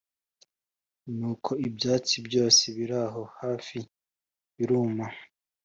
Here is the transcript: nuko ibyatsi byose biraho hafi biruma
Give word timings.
nuko 1.17 1.51
ibyatsi 1.67 2.15
byose 2.27 2.63
biraho 2.77 3.21
hafi 3.39 3.77
biruma 4.55 5.05